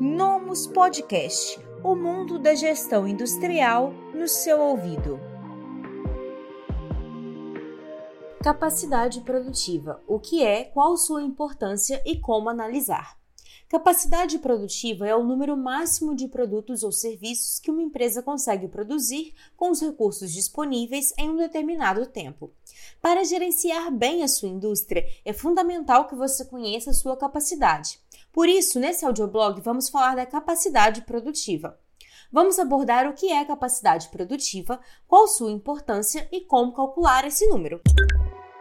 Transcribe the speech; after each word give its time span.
Nomus 0.00 0.64
Podcast 0.68 1.58
o 1.82 1.96
mundo 1.96 2.38
da 2.38 2.54
gestão 2.54 3.06
industrial 3.06 3.92
no 4.14 4.28
seu 4.28 4.60
ouvido. 4.60 5.18
Capacidade 8.40 9.20
produtiva: 9.22 10.00
o 10.06 10.20
que 10.20 10.44
é, 10.44 10.62
qual 10.64 10.96
sua 10.96 11.20
importância 11.20 12.00
e 12.06 12.16
como 12.16 12.48
analisar. 12.48 13.18
Capacidade 13.68 14.38
produtiva 14.38 15.06
é 15.06 15.14
o 15.16 15.24
número 15.24 15.56
máximo 15.56 16.14
de 16.14 16.28
produtos 16.28 16.84
ou 16.84 16.92
serviços 16.92 17.58
que 17.58 17.70
uma 17.70 17.82
empresa 17.82 18.22
consegue 18.22 18.68
produzir 18.68 19.34
com 19.56 19.70
os 19.70 19.80
recursos 19.80 20.32
disponíveis 20.32 21.12
em 21.18 21.28
um 21.28 21.36
determinado 21.36 22.06
tempo. 22.06 22.52
Para 23.02 23.24
gerenciar 23.24 23.90
bem 23.90 24.22
a 24.22 24.28
sua 24.28 24.48
indústria, 24.48 25.04
é 25.24 25.32
fundamental 25.32 26.06
que 26.06 26.14
você 26.14 26.44
conheça 26.44 26.90
a 26.90 26.94
sua 26.94 27.16
capacidade. 27.16 28.00
Por 28.32 28.48
isso, 28.48 28.78
nesse 28.78 29.04
audioblog, 29.04 29.60
vamos 29.60 29.88
falar 29.88 30.14
da 30.14 30.26
capacidade 30.26 31.02
produtiva. 31.02 31.78
Vamos 32.30 32.58
abordar 32.58 33.08
o 33.08 33.14
que 33.14 33.32
é 33.32 33.44
capacidade 33.44 34.08
produtiva, 34.08 34.78
qual 35.06 35.26
sua 35.26 35.50
importância 35.50 36.28
e 36.30 36.42
como 36.42 36.74
calcular 36.74 37.26
esse 37.26 37.46
número. 37.46 37.80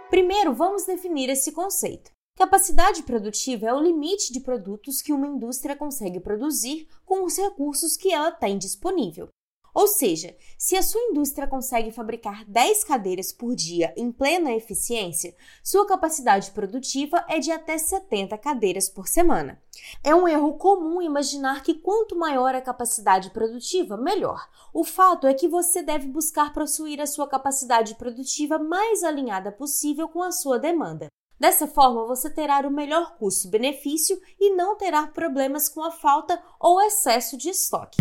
Primeiro, 0.10 0.54
vamos 0.54 0.86
definir 0.86 1.30
esse 1.30 1.52
conceito. 1.52 2.12
Capacidade 2.38 3.04
produtiva 3.04 3.66
é 3.66 3.74
o 3.74 3.82
limite 3.82 4.32
de 4.32 4.40
produtos 4.40 5.02
que 5.02 5.12
uma 5.12 5.28
indústria 5.28 5.76
consegue 5.76 6.20
produzir 6.20 6.88
com 7.04 7.26
os 7.26 7.36
recursos 7.36 7.98
que 7.98 8.14
ela 8.14 8.32
tem 8.32 8.58
disponível. 8.58 9.28
Ou 9.78 9.86
seja, 9.86 10.36
se 10.58 10.76
a 10.76 10.82
sua 10.82 11.00
indústria 11.00 11.46
consegue 11.46 11.92
fabricar 11.92 12.44
10 12.46 12.84
cadeiras 12.84 13.32
por 13.32 13.54
dia 13.54 13.94
em 13.96 14.12
plena 14.12 14.52
eficiência, 14.52 15.36
sua 15.64 15.86
capacidade 15.86 16.50
produtiva 16.50 17.24
é 17.30 17.38
de 17.38 17.52
até 17.52 17.78
70 17.78 18.36
cadeiras 18.40 18.90
por 18.90 19.08
semana. 19.08 19.62
É 20.04 20.16
um 20.16 20.28
erro 20.28 20.56
comum 20.56 21.00
imaginar 21.00 21.62
que 21.62 21.76
quanto 21.76 22.16
maior 22.16 22.56
a 22.56 22.62
capacidade 22.62 23.30
produtiva, 23.30 23.96
melhor. 23.96 24.50
O 24.74 24.84
fato 24.84 25.28
é 25.28 25.34
que 25.36 25.48
você 25.48 25.84
deve 25.84 26.08
buscar 26.08 26.54
possuir 26.54 27.00
a 27.00 27.06
sua 27.06 27.28
capacidade 27.28 27.94
produtiva 27.94 28.58
mais 28.58 29.04
alinhada 29.04 29.52
possível 29.52 30.10
com 30.10 30.24
a 30.24 30.32
sua 30.32 30.58
demanda. 30.58 31.06
Dessa 31.40 31.68
forma, 31.68 32.04
você 32.08 32.32
terá 32.32 32.62
o 32.62 32.72
melhor 32.72 33.16
custo-benefício 33.20 34.20
e 34.40 34.56
não 34.56 34.76
terá 34.76 35.06
problemas 35.06 35.70
com 35.70 35.84
a 35.84 35.92
falta 35.92 36.42
ou 36.60 36.82
excesso 36.82 37.38
de 37.38 37.50
estoque. 37.50 37.98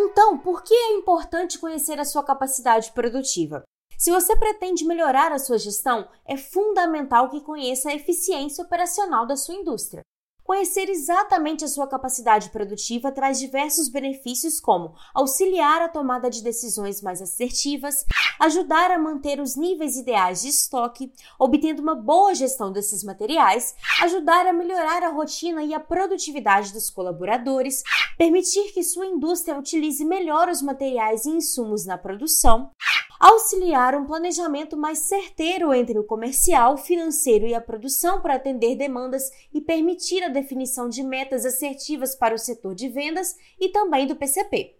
Então, 0.00 0.38
por 0.38 0.62
que 0.62 0.72
é 0.72 0.92
importante 0.92 1.58
conhecer 1.58 1.98
a 1.98 2.04
sua 2.04 2.22
capacidade 2.22 2.92
produtiva? 2.92 3.64
Se 3.98 4.12
você 4.12 4.36
pretende 4.36 4.84
melhorar 4.84 5.32
a 5.32 5.40
sua 5.40 5.58
gestão, 5.58 6.08
é 6.24 6.36
fundamental 6.36 7.28
que 7.28 7.40
conheça 7.40 7.90
a 7.90 7.94
eficiência 7.94 8.62
operacional 8.62 9.26
da 9.26 9.36
sua 9.36 9.56
indústria. 9.56 10.02
Conhecer 10.48 10.88
exatamente 10.88 11.62
a 11.62 11.68
sua 11.68 11.86
capacidade 11.86 12.48
produtiva 12.48 13.12
traz 13.12 13.38
diversos 13.38 13.90
benefícios, 13.90 14.58
como 14.58 14.94
auxiliar 15.12 15.82
a 15.82 15.90
tomada 15.90 16.30
de 16.30 16.42
decisões 16.42 17.02
mais 17.02 17.20
assertivas, 17.20 18.02
ajudar 18.40 18.90
a 18.90 18.98
manter 18.98 19.40
os 19.40 19.56
níveis 19.56 19.96
ideais 19.96 20.40
de 20.40 20.48
estoque, 20.48 21.12
obtendo 21.38 21.82
uma 21.82 21.94
boa 21.94 22.34
gestão 22.34 22.72
desses 22.72 23.04
materiais, 23.04 23.74
ajudar 24.00 24.46
a 24.46 24.52
melhorar 24.54 25.02
a 25.02 25.10
rotina 25.10 25.62
e 25.62 25.74
a 25.74 25.80
produtividade 25.80 26.72
dos 26.72 26.88
colaboradores, 26.88 27.82
permitir 28.16 28.72
que 28.72 28.82
sua 28.82 29.04
indústria 29.04 29.58
utilize 29.58 30.02
melhor 30.02 30.48
os 30.48 30.62
materiais 30.62 31.26
e 31.26 31.28
insumos 31.28 31.84
na 31.84 31.98
produção, 31.98 32.70
auxiliar 33.18 33.94
um 33.94 34.06
planejamento 34.06 34.76
mais 34.76 35.00
certeiro 35.00 35.74
entre 35.74 35.98
o 35.98 36.04
comercial, 36.04 36.76
financeiro 36.76 37.46
e 37.46 37.54
a 37.54 37.60
produção 37.60 38.20
para 38.20 38.34
atender 38.34 38.76
demandas 38.76 39.30
e 39.52 39.60
permitir 39.60 40.22
a 40.22 40.28
definição 40.28 40.88
de 40.88 41.02
metas 41.02 41.44
assertivas 41.44 42.14
para 42.14 42.34
o 42.34 42.38
setor 42.38 42.74
de 42.74 42.88
vendas 42.88 43.36
e 43.58 43.68
também 43.68 44.06
do 44.06 44.16
PCP. 44.16 44.76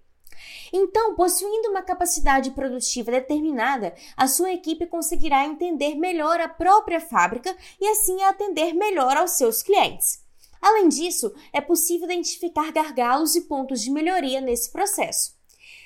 Então, 0.72 1.14
possuindo 1.14 1.70
uma 1.70 1.82
capacidade 1.82 2.50
produtiva 2.52 3.10
determinada, 3.10 3.94
a 4.16 4.28
sua 4.28 4.52
equipe 4.52 4.86
conseguirá 4.86 5.44
entender 5.44 5.94
melhor 5.96 6.40
a 6.40 6.48
própria 6.48 7.00
fábrica 7.00 7.56
e 7.80 7.88
assim 7.88 8.22
atender 8.22 8.72
melhor 8.72 9.16
aos 9.16 9.32
seus 9.32 9.62
clientes. 9.62 10.22
Além 10.60 10.88
disso, 10.88 11.32
é 11.52 11.60
possível 11.60 12.06
identificar 12.06 12.72
gargalos 12.72 13.34
e 13.36 13.42
pontos 13.42 13.80
de 13.80 13.90
melhoria 13.90 14.40
nesse 14.40 14.70
processo. 14.70 15.37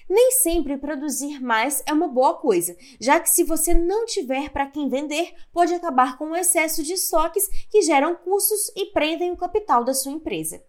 Nem 0.08 0.32
sempre 0.32 0.76
produzir 0.78 1.40
mais 1.40 1.82
é 1.86 1.92
uma 1.92 2.08
boa 2.08 2.34
coisa, 2.34 2.76
já 3.00 3.20
que 3.20 3.30
se 3.30 3.44
você 3.44 3.74
não 3.74 4.04
tiver 4.04 4.50
para 4.50 4.66
quem 4.66 4.88
vender, 4.88 5.32
pode 5.52 5.74
acabar 5.74 6.18
com 6.18 6.30
o 6.30 6.36
excesso 6.36 6.82
de 6.82 6.94
estoques 6.94 7.48
que 7.70 7.82
geram 7.82 8.14
custos 8.14 8.70
e 8.76 8.86
prendem 8.86 9.32
o 9.32 9.36
capital 9.36 9.84
da 9.84 9.94
sua 9.94 10.12
empresa. 10.12 10.62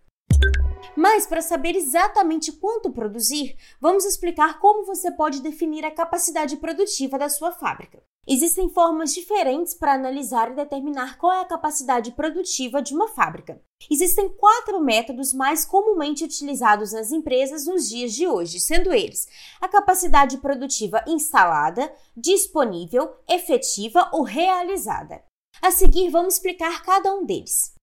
Mas 0.96 1.26
para 1.26 1.42
saber 1.42 1.76
exatamente 1.76 2.52
quanto 2.52 2.92
produzir, 2.92 3.56
vamos 3.80 4.06
explicar 4.06 4.60
como 4.60 4.86
você 4.86 5.12
pode 5.12 5.42
definir 5.42 5.84
a 5.86 5.92
capacidade 5.92 6.58
produtiva 6.58 7.18
da 7.18 7.30
sua 7.30 7.52
fábrica. 7.52 8.04
Existem 8.26 8.70
formas 8.70 9.14
diferentes 9.14 9.74
para 9.74 9.96
analisar 9.96 10.50
e 10.50 10.56
determinar 10.56 11.18
qual 11.18 11.34
é 11.34 11.42
a 11.42 11.46
capacidade 11.46 12.12
produtiva 12.12 12.82
de 12.82 12.96
uma 12.96 13.10
fábrica. 13.10 13.62
Existem 13.92 14.30
quatro 14.30 14.80
métodos 14.80 15.34
mais 15.34 15.66
comumente 15.66 16.24
utilizados 16.24 16.94
nas 16.94 17.12
empresas 17.12 17.66
nos 17.66 17.90
dias 17.90 18.14
de 18.14 18.26
hoje, 18.26 18.62
sendo 18.62 18.94
eles 18.94 19.28
a 19.60 19.68
capacidade 19.68 20.38
produtiva 20.38 21.04
instalada, 21.06 21.94
disponível, 22.16 23.14
efetiva 23.28 24.10
ou 24.14 24.24
realizada. 24.24 25.22
A 25.62 25.70
seguir, 25.70 26.10
vamos 26.10 26.36
explicar 26.36 26.82
cada 26.82 27.14
um 27.14 27.26
deles. 27.26 27.74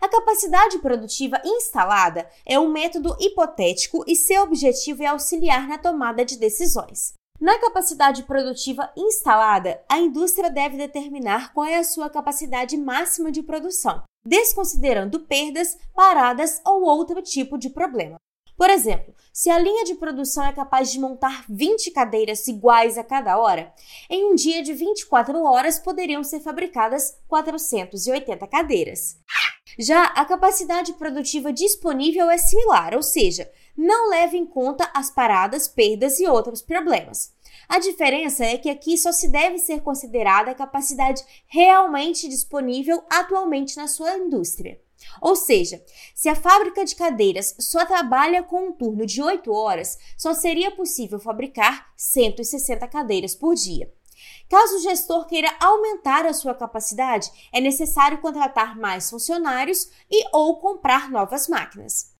A 0.00 0.08
capacidade 0.08 0.78
produtiva 0.78 1.38
instalada 1.44 2.26
é 2.46 2.58
um 2.58 2.72
método 2.72 3.14
hipotético 3.20 4.02
e 4.06 4.16
seu 4.16 4.44
objetivo 4.44 5.02
é 5.02 5.06
auxiliar 5.06 5.68
na 5.68 5.76
tomada 5.76 6.24
de 6.24 6.38
decisões. 6.38 7.19
Na 7.40 7.58
capacidade 7.58 8.24
produtiva 8.24 8.92
instalada, 8.94 9.82
a 9.88 9.98
indústria 9.98 10.50
deve 10.50 10.76
determinar 10.76 11.54
qual 11.54 11.64
é 11.64 11.78
a 11.78 11.84
sua 11.84 12.10
capacidade 12.10 12.76
máxima 12.76 13.32
de 13.32 13.42
produção, 13.42 14.02
desconsiderando 14.22 15.20
perdas, 15.20 15.78
paradas 15.94 16.60
ou 16.66 16.82
outro 16.82 17.22
tipo 17.22 17.56
de 17.56 17.70
problema. 17.70 18.18
Por 18.58 18.68
exemplo, 18.68 19.14
se 19.32 19.48
a 19.48 19.58
linha 19.58 19.84
de 19.84 19.94
produção 19.94 20.44
é 20.44 20.52
capaz 20.52 20.92
de 20.92 21.00
montar 21.00 21.46
20 21.48 21.90
cadeiras 21.92 22.46
iguais 22.46 22.98
a 22.98 23.04
cada 23.04 23.38
hora, 23.38 23.72
em 24.10 24.30
um 24.30 24.34
dia 24.34 24.62
de 24.62 24.74
24 24.74 25.42
horas 25.42 25.78
poderiam 25.78 26.22
ser 26.22 26.40
fabricadas 26.40 27.16
480 27.26 28.46
cadeiras. 28.48 29.16
Já 29.78 30.04
a 30.04 30.26
capacidade 30.26 30.92
produtiva 30.92 31.54
disponível 31.54 32.28
é 32.28 32.36
similar, 32.36 32.94
ou 32.94 33.02
seja, 33.02 33.50
não 33.76 34.10
leva 34.10 34.36
em 34.36 34.46
conta 34.46 34.90
as 34.94 35.10
paradas, 35.10 35.68
perdas 35.68 36.20
e 36.20 36.26
outros 36.26 36.62
problemas. 36.62 37.32
A 37.68 37.78
diferença 37.78 38.44
é 38.44 38.58
que 38.58 38.68
aqui 38.68 38.98
só 38.98 39.12
se 39.12 39.28
deve 39.28 39.58
ser 39.58 39.80
considerada 39.82 40.50
a 40.50 40.54
capacidade 40.54 41.22
realmente 41.46 42.28
disponível 42.28 43.02
atualmente 43.08 43.76
na 43.76 43.86
sua 43.86 44.16
indústria. 44.16 44.80
Ou 45.20 45.34
seja, 45.34 45.82
se 46.14 46.28
a 46.28 46.34
fábrica 46.34 46.84
de 46.84 46.94
cadeiras 46.94 47.54
só 47.58 47.84
trabalha 47.84 48.42
com 48.42 48.68
um 48.68 48.72
turno 48.72 49.06
de 49.06 49.22
8 49.22 49.50
horas, 49.52 49.98
só 50.16 50.34
seria 50.34 50.70
possível 50.70 51.18
fabricar 51.18 51.92
160 51.96 52.86
cadeiras 52.88 53.34
por 53.34 53.54
dia. 53.54 53.90
Caso 54.48 54.76
o 54.76 54.80
gestor 54.80 55.26
queira 55.26 55.54
aumentar 55.60 56.26
a 56.26 56.32
sua 56.32 56.54
capacidade, 56.54 57.30
é 57.52 57.60
necessário 57.60 58.20
contratar 58.20 58.76
mais 58.76 59.08
funcionários 59.08 59.88
e 60.10 60.24
ou 60.32 60.58
comprar 60.58 61.08
novas 61.08 61.48
máquinas. 61.48 62.12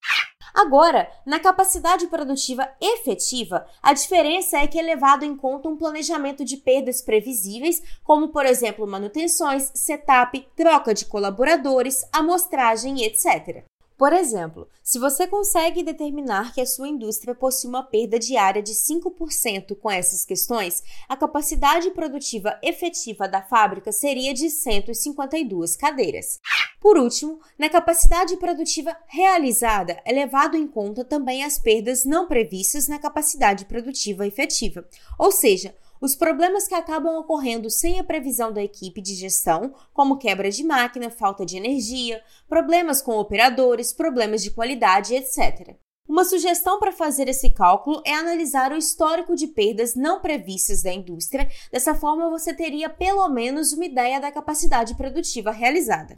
Agora, 0.55 1.11
na 1.25 1.39
capacidade 1.39 2.07
produtiva 2.09 2.69
efetiva, 2.81 3.67
a 3.83 3.93
diferença 3.93 4.59
é 4.59 4.67
que 4.67 4.79
é 4.79 4.83
levado 4.83 5.25
em 5.25 5.37
conta 5.37 5.69
um 5.69 5.77
planejamento 5.77 6.45
de 6.45 6.57
perdas 6.57 7.01
previsíveis, 7.03 7.83
como 8.03 8.29
por 8.29 8.45
exemplo 8.45 8.87
manutenções, 8.87 9.71
setup, 9.75 10.47
troca 10.57 10.93
de 10.93 11.05
colaboradores, 11.07 12.03
amostragem, 12.13 13.05
etc. 13.05 13.65
Por 14.01 14.15
exemplo, 14.15 14.67
se 14.83 14.99
você 14.99 15.27
consegue 15.27 15.83
determinar 15.83 16.55
que 16.55 16.61
a 16.63 16.67
sua 16.67 16.89
indústria 16.89 17.35
possui 17.35 17.69
uma 17.69 17.83
perda 17.83 18.19
diária 18.19 18.63
de 18.63 18.73
5% 18.73 19.77
com 19.79 19.91
essas 19.91 20.25
questões, 20.25 20.83
a 21.07 21.15
capacidade 21.15 21.91
produtiva 21.91 22.59
efetiva 22.63 23.29
da 23.29 23.43
fábrica 23.43 23.93
seria 23.93 24.33
de 24.33 24.49
152 24.49 25.77
cadeiras. 25.77 26.41
Por 26.81 26.97
último, 26.97 27.39
na 27.59 27.69
capacidade 27.69 28.39
produtiva 28.39 28.97
realizada, 29.07 30.01
é 30.03 30.13
levado 30.13 30.57
em 30.57 30.67
conta 30.67 31.05
também 31.05 31.45
as 31.45 31.59
perdas 31.59 32.07
não 32.07 32.27
previstas 32.27 32.89
na 32.89 32.99
capacidade 32.99 33.67
produtiva 33.67 34.27
efetiva, 34.27 34.89
ou 35.19 35.31
seja, 35.31 35.75
os 36.01 36.17
problemas 36.17 36.67
que 36.67 36.75
acabam 36.75 37.19
ocorrendo 37.19 37.69
sem 37.69 38.01
a 38.01 38.05
previsão 38.05 38.51
da 38.51 38.63
equipe 38.63 39.03
de 39.03 39.15
gestão, 39.15 39.75
como 39.93 40.17
quebra 40.17 40.51
de 40.51 40.65
máquina, 40.65 41.11
falta 41.11 41.45
de 41.45 41.59
energia, 41.59 42.23
problemas 42.49 43.03
com 43.03 43.19
operadores, 43.19 43.93
problemas 43.93 44.43
de 44.43 44.51
qualidade, 44.51 45.15
etc. 45.15 45.77
Uma 46.09 46.25
sugestão 46.25 46.81
para 46.81 46.91
fazer 46.91 47.29
esse 47.29 47.51
cálculo 47.51 48.03
é 48.07 48.15
analisar 48.15 48.73
o 48.73 48.77
histórico 48.77 49.37
de 49.37 49.47
perdas 49.47 49.95
não 49.95 50.21
previstas 50.21 50.83
da 50.83 50.93
indústria, 50.93 51.49
dessa 51.71 51.95
forma 51.95 52.31
você 52.31 52.55
teria 52.55 52.89
pelo 52.89 53.29
menos 53.29 53.75
uma 53.75 53.85
ideia 53.85 54.19
da 54.19 54.33
capacidade 54.33 54.97
produtiva 54.97 55.51
realizada. 55.53 56.15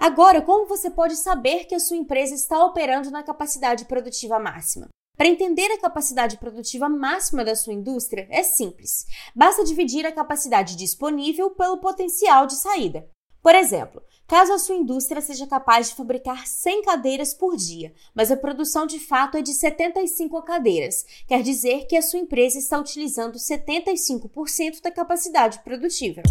Agora, 0.00 0.40
como 0.40 0.64
você 0.64 0.90
pode 0.90 1.14
saber 1.14 1.66
que 1.66 1.74
a 1.74 1.78
sua 1.78 1.94
empresa 1.94 2.34
está 2.34 2.64
operando 2.64 3.10
na 3.10 3.22
capacidade 3.22 3.84
produtiva 3.84 4.38
máxima? 4.38 4.88
Para 5.14 5.28
entender 5.28 5.70
a 5.72 5.78
capacidade 5.78 6.38
produtiva 6.38 6.88
máxima 6.88 7.44
da 7.44 7.54
sua 7.54 7.74
indústria, 7.74 8.26
é 8.30 8.42
simples. 8.42 9.04
Basta 9.36 9.62
dividir 9.62 10.06
a 10.06 10.12
capacidade 10.12 10.74
disponível 10.74 11.50
pelo 11.50 11.76
potencial 11.76 12.46
de 12.46 12.54
saída. 12.54 13.06
Por 13.42 13.54
exemplo, 13.54 14.02
caso 14.26 14.54
a 14.54 14.58
sua 14.58 14.74
indústria 14.74 15.20
seja 15.20 15.46
capaz 15.46 15.90
de 15.90 15.96
fabricar 15.96 16.46
100 16.46 16.82
cadeiras 16.82 17.34
por 17.34 17.54
dia, 17.54 17.92
mas 18.14 18.30
a 18.30 18.38
produção 18.38 18.86
de 18.86 18.98
fato 18.98 19.36
é 19.36 19.42
de 19.42 19.52
75 19.52 20.42
cadeiras, 20.44 21.04
quer 21.28 21.42
dizer 21.42 21.86
que 21.86 21.96
a 21.96 22.02
sua 22.02 22.20
empresa 22.20 22.58
está 22.58 22.78
utilizando 22.78 23.34
75% 23.38 24.80
da 24.80 24.90
capacidade 24.90 25.58
produtiva. 25.62 26.22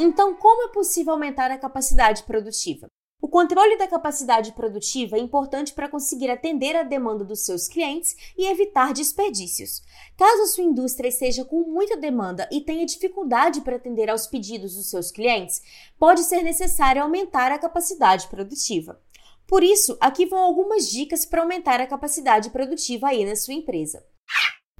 Então, 0.00 0.32
como 0.34 0.68
é 0.68 0.72
possível 0.72 1.12
aumentar 1.12 1.50
a 1.50 1.58
capacidade 1.58 2.22
produtiva? 2.22 2.86
O 3.20 3.26
controle 3.26 3.76
da 3.76 3.88
capacidade 3.88 4.52
produtiva 4.52 5.16
é 5.16 5.20
importante 5.20 5.72
para 5.72 5.88
conseguir 5.88 6.30
atender 6.30 6.76
a 6.76 6.84
demanda 6.84 7.24
dos 7.24 7.44
seus 7.44 7.66
clientes 7.66 8.14
e 8.38 8.46
evitar 8.46 8.92
desperdícios. 8.92 9.82
Caso 10.16 10.42
a 10.42 10.46
sua 10.46 10.62
indústria 10.62 11.08
esteja 11.08 11.44
com 11.44 11.62
muita 11.64 11.96
demanda 11.96 12.48
e 12.52 12.60
tenha 12.60 12.86
dificuldade 12.86 13.60
para 13.62 13.74
atender 13.74 14.08
aos 14.08 14.28
pedidos 14.28 14.76
dos 14.76 14.88
seus 14.88 15.10
clientes, 15.10 15.60
pode 15.98 16.22
ser 16.22 16.42
necessário 16.42 17.02
aumentar 17.02 17.50
a 17.50 17.58
capacidade 17.58 18.28
produtiva. 18.28 19.00
Por 19.48 19.64
isso, 19.64 19.98
aqui 20.00 20.24
vão 20.26 20.38
algumas 20.38 20.88
dicas 20.88 21.26
para 21.26 21.42
aumentar 21.42 21.80
a 21.80 21.88
capacidade 21.88 22.50
produtiva 22.50 23.08
aí 23.08 23.24
na 23.24 23.34
sua 23.34 23.54
empresa. 23.54 24.00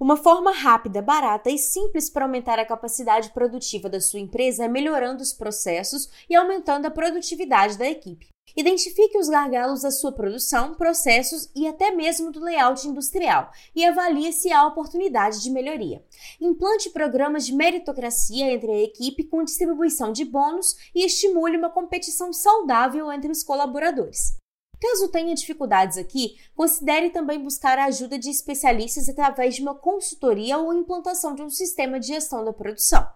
Uma 0.01 0.17
forma 0.17 0.53
rápida, 0.53 1.03
barata 1.03 1.51
e 1.51 1.59
simples 1.59 2.09
para 2.09 2.25
aumentar 2.25 2.57
a 2.57 2.65
capacidade 2.65 3.31
produtiva 3.31 3.89
da 3.89 4.01
sua 4.01 4.21
empresa 4.21 4.65
é 4.65 4.69
melhorando 4.69 5.25
os 5.25 5.33
processos 5.33 6.09
e 6.31 6.37
aumentando 6.37 6.87
a 6.87 6.91
produtividade 6.91 7.77
da 7.77 7.85
equipe. 7.85 8.29
Identifique 8.57 9.19
os 9.19 9.29
gargalos 9.29 9.83
da 9.83 9.91
sua 9.91 10.13
produção, 10.13 10.75
processos 10.75 11.51
e 11.55 11.67
até 11.67 11.91
mesmo 11.91 12.31
do 12.31 12.41
layout 12.41 12.87
industrial 12.87 13.51
e 13.75 13.85
avalie 13.85 14.33
se 14.33 14.53
há 14.53 14.65
oportunidade 14.69 15.43
de 15.43 15.51
melhoria. 15.51 16.01
Implante 16.41 16.91
programas 16.91 17.45
de 17.45 17.53
meritocracia 17.53 18.53
entre 18.53 18.71
a 18.71 18.81
equipe 18.81 19.25
com 19.25 19.43
distribuição 19.43 20.13
de 20.13 20.25
bônus 20.25 20.77
e 20.95 21.05
estimule 21.05 21.57
uma 21.57 21.71
competição 21.71 22.33
saudável 22.33 23.11
entre 23.11 23.33
os 23.33 23.43
colaboradores. 23.43 24.39
Caso 24.81 25.09
tenha 25.09 25.35
dificuldades 25.35 25.99
aqui, 25.99 26.37
considere 26.55 27.11
também 27.11 27.43
buscar 27.43 27.79
a 27.79 27.87
ajuda 27.87 28.19
de 28.19 28.31
especialistas 28.31 29.09
através 29.09 29.57
de 29.57 29.63
uma 29.63 29.75
consultoria 29.75 30.59
ou 30.59 30.73
implantação 30.73 31.35
de 31.35 31.43
um 31.43 31.51
sistema 31.51 31.99
de 31.99 32.09
gestão 32.09 32.45
da 32.45 32.53
produção. 32.53 33.07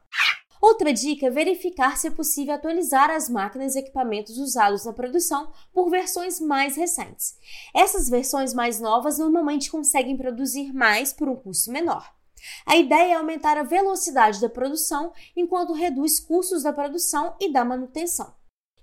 Outra 0.61 0.93
dica 0.93 1.26
é 1.26 1.31
verificar 1.31 1.97
se 1.97 2.06
é 2.06 2.11
possível 2.11 2.55
atualizar 2.55 3.11
as 3.11 3.29
máquinas 3.29 3.75
e 3.75 3.81
equipamentos 3.81 4.38
usados 4.38 4.85
na 4.85 4.93
produção 4.93 5.53
por 5.73 5.91
versões 5.91 6.38
mais 6.41 6.76
recentes. 6.76 7.37
Essas 7.75 8.09
versões 8.09 8.55
mais 8.55 8.81
novas 8.81 9.19
normalmente 9.19 9.70
conseguem 9.70 10.17
produzir 10.17 10.73
mais 10.73 11.12
por 11.12 11.29
um 11.29 11.35
custo 11.35 11.73
menor. 11.73 12.09
A 12.64 12.76
ideia 12.76 13.14
é 13.14 13.17
aumentar 13.17 13.56
a 13.56 13.64
velocidade 13.64 14.41
da 14.41 14.49
produção 14.49 15.12
enquanto 15.37 15.73
reduz 15.73 16.20
custos 16.20 16.62
da 16.62 16.73
produção 16.73 17.35
e 17.41 17.53
da 17.53 17.64
manutenção. 17.64 18.32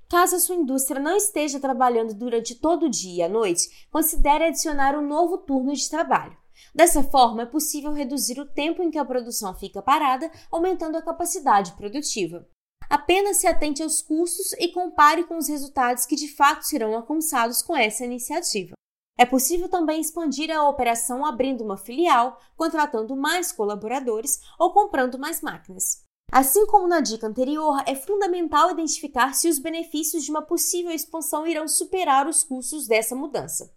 Caso 0.09 0.35
a 0.35 0.39
sua 0.39 0.55
indústria 0.55 0.99
não 0.99 1.15
esteja 1.15 1.59
trabalhando 1.59 2.15
durante 2.15 2.55
todo 2.55 2.87
o 2.87 2.89
dia 2.89 3.17
e 3.17 3.21
a 3.21 3.29
noite, 3.29 3.87
considere 3.91 4.45
adicionar 4.45 4.97
um 4.97 5.07
novo 5.07 5.37
turno 5.37 5.71
de 5.73 5.87
trabalho. 5.87 6.35
Dessa 6.73 7.03
forma, 7.03 7.43
é 7.43 7.45
possível 7.45 7.93
reduzir 7.93 8.39
o 8.39 8.45
tempo 8.45 8.81
em 8.81 8.89
que 8.89 8.97
a 8.97 9.05
produção 9.05 9.53
fica 9.53 9.83
parada, 9.83 10.31
aumentando 10.51 10.97
a 10.97 11.01
capacidade 11.01 11.73
produtiva. 11.73 12.47
Apenas 12.89 13.37
se 13.37 13.45
atente 13.45 13.83
aos 13.83 14.01
custos 14.01 14.53
e 14.53 14.69
compare 14.69 15.25
com 15.25 15.37
os 15.37 15.47
resultados 15.47 16.07
que 16.07 16.15
de 16.15 16.27
fato 16.27 16.63
serão 16.63 16.95
alcançados 16.95 17.61
com 17.61 17.77
essa 17.77 18.03
iniciativa. 18.03 18.73
É 19.15 19.25
possível 19.25 19.69
também 19.69 20.01
expandir 20.01 20.49
a 20.49 20.67
operação 20.67 21.23
abrindo 21.23 21.63
uma 21.63 21.77
filial, 21.77 22.39
contratando 22.55 23.15
mais 23.15 23.51
colaboradores 23.51 24.39
ou 24.57 24.73
comprando 24.73 25.19
mais 25.19 25.41
máquinas. 25.41 26.08
Assim 26.31 26.65
como 26.67 26.87
na 26.87 26.99
dica 26.99 27.25
anterior, 27.25 27.81
é 27.87 27.95
fundamental 27.95 28.69
identificar 28.69 29.33
se 29.33 29.49
os 29.49 29.57
benefícios 29.57 30.23
de 30.23 30.29
uma 30.29 30.43
possível 30.43 30.91
expansão 30.91 31.47
irão 31.47 31.67
superar 31.67 32.27
os 32.27 32.43
custos 32.43 32.87
dessa 32.87 33.15
mudança. 33.15 33.73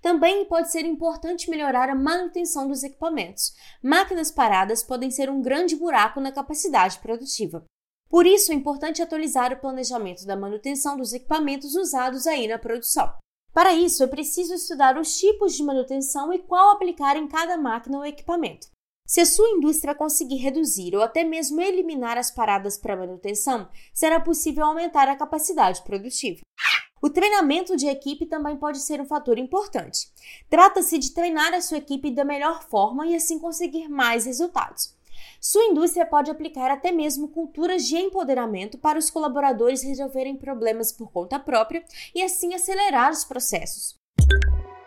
Também 0.00 0.44
pode 0.44 0.70
ser 0.70 0.84
importante 0.84 1.50
melhorar 1.50 1.90
a 1.90 1.94
manutenção 1.96 2.68
dos 2.68 2.84
equipamentos. 2.84 3.52
Máquinas 3.82 4.30
paradas 4.30 4.84
podem 4.84 5.10
ser 5.10 5.28
um 5.28 5.42
grande 5.42 5.74
buraco 5.74 6.20
na 6.20 6.30
capacidade 6.30 7.00
produtiva. 7.00 7.64
Por 8.08 8.24
isso, 8.24 8.52
é 8.52 8.54
importante 8.54 9.02
atualizar 9.02 9.52
o 9.52 9.60
planejamento 9.60 10.24
da 10.24 10.36
manutenção 10.36 10.96
dos 10.96 11.12
equipamentos 11.12 11.74
usados 11.74 12.24
aí 12.28 12.46
na 12.46 12.56
produção. 12.56 13.12
Para 13.52 13.72
isso, 13.72 14.04
é 14.04 14.06
preciso 14.06 14.54
estudar 14.54 14.96
os 14.96 15.16
tipos 15.18 15.56
de 15.56 15.64
manutenção 15.64 16.32
e 16.32 16.38
qual 16.38 16.70
aplicar 16.70 17.16
em 17.16 17.26
cada 17.26 17.56
máquina 17.56 17.98
ou 17.98 18.06
equipamento. 18.06 18.68
Se 19.06 19.20
a 19.20 19.26
sua 19.26 19.48
indústria 19.50 19.94
conseguir 19.94 20.38
reduzir 20.38 20.96
ou 20.96 21.02
até 21.02 21.22
mesmo 21.22 21.60
eliminar 21.60 22.18
as 22.18 22.30
paradas 22.30 22.76
para 22.76 22.96
manutenção, 22.96 23.68
será 23.94 24.18
possível 24.18 24.64
aumentar 24.64 25.08
a 25.08 25.14
capacidade 25.14 25.82
produtiva. 25.82 26.40
O 27.00 27.08
treinamento 27.08 27.76
de 27.76 27.86
equipe 27.86 28.26
também 28.26 28.56
pode 28.56 28.80
ser 28.80 29.00
um 29.00 29.06
fator 29.06 29.38
importante. 29.38 30.08
Trata-se 30.50 30.98
de 30.98 31.12
treinar 31.12 31.54
a 31.54 31.60
sua 31.60 31.78
equipe 31.78 32.10
da 32.10 32.24
melhor 32.24 32.64
forma 32.68 33.06
e 33.06 33.14
assim 33.14 33.38
conseguir 33.38 33.86
mais 33.88 34.26
resultados. 34.26 34.96
Sua 35.40 35.62
indústria 35.66 36.04
pode 36.04 36.30
aplicar 36.30 36.70
até 36.70 36.90
mesmo 36.90 37.28
culturas 37.28 37.86
de 37.86 37.96
empoderamento 37.96 38.76
para 38.76 38.98
os 38.98 39.08
colaboradores 39.08 39.84
resolverem 39.84 40.36
problemas 40.36 40.90
por 40.90 41.12
conta 41.12 41.38
própria 41.38 41.84
e 42.12 42.22
assim 42.22 42.54
acelerar 42.54 43.12
os 43.12 43.24
processos. 43.24 43.94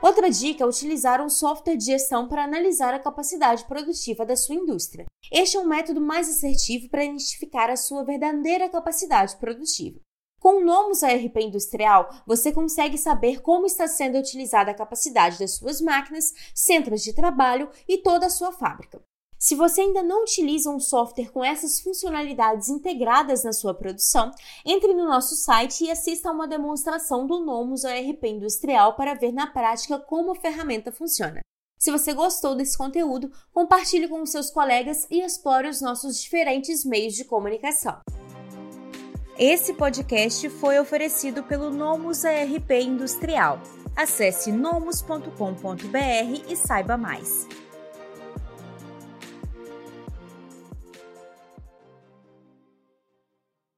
Outra 0.01 0.29
dica 0.31 0.63
é 0.63 0.67
utilizar 0.67 1.21
um 1.21 1.27
software 1.27 1.75
de 1.75 1.83
gestão 1.83 2.29
para 2.29 2.45
analisar 2.45 2.93
a 2.93 2.99
capacidade 2.99 3.65
produtiva 3.65 4.25
da 4.25 4.35
sua 4.35 4.55
indústria. 4.55 5.05
Este 5.29 5.57
é 5.57 5.59
um 5.59 5.67
método 5.67 5.99
mais 5.99 6.29
assertivo 6.29 6.89
para 6.89 7.03
identificar 7.03 7.69
a 7.69 7.75
sua 7.75 8.05
verdadeira 8.05 8.69
capacidade 8.69 9.35
produtiva. 9.35 9.99
Com 10.39 10.61
o 10.61 10.63
Nomus 10.63 11.03
ARP 11.03 11.35
Industrial, 11.41 12.09
você 12.25 12.49
consegue 12.49 12.97
saber 12.97 13.41
como 13.41 13.65
está 13.65 13.89
sendo 13.89 14.17
utilizada 14.17 14.71
a 14.71 14.73
capacidade 14.73 15.37
das 15.37 15.55
suas 15.55 15.81
máquinas, 15.81 16.33
centros 16.55 17.03
de 17.03 17.11
trabalho 17.11 17.69
e 17.85 17.97
toda 17.97 18.27
a 18.27 18.29
sua 18.29 18.53
fábrica. 18.53 19.01
Se 19.39 19.55
você 19.55 19.79
ainda 19.79 20.03
não 20.03 20.23
utiliza 20.23 20.69
um 20.69 20.81
software 20.81 21.31
com 21.31 21.41
essas 21.41 21.79
funcionalidades 21.79 22.67
integradas 22.67 23.45
na 23.45 23.53
sua 23.53 23.73
produção, 23.73 24.31
entre 24.65 24.93
no 24.93 25.05
nosso 25.05 25.33
site 25.33 25.85
e 25.85 25.89
assista 25.89 26.27
a 26.27 26.33
uma 26.33 26.45
demonstração 26.45 27.25
do 27.25 27.39
Nomus 27.39 27.85
ERP 27.85 28.25
Industrial 28.25 28.97
para 28.97 29.13
ver 29.13 29.31
na 29.31 29.47
prática 29.47 29.97
como 29.97 30.33
a 30.33 30.35
ferramenta 30.35 30.91
funciona. 30.91 31.39
Se 31.79 31.89
você 31.89 32.13
gostou 32.13 32.53
desse 32.53 32.77
conteúdo, 32.77 33.31
compartilhe 33.53 34.09
com 34.09 34.25
seus 34.25 34.51
colegas 34.51 35.07
e 35.09 35.21
explore 35.21 35.69
os 35.69 35.79
nossos 35.79 36.19
diferentes 36.19 36.83
meios 36.83 37.13
de 37.13 37.23
comunicação. 37.23 37.97
Esse 39.37 39.73
podcast 39.73 40.49
foi 40.49 40.77
oferecido 40.77 41.43
pelo 41.43 41.69
Nomus 41.69 42.25
ERP 42.25 42.71
Industrial. 42.71 43.61
Acesse 43.95 44.51
nomus.com.br 44.51 45.29
e 46.49 46.55
saiba 46.57 46.97
mais. 46.97 47.47